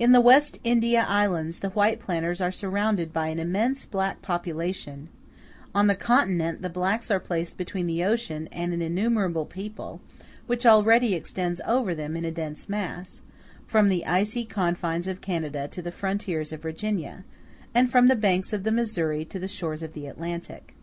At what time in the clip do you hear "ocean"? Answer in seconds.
8.02-8.48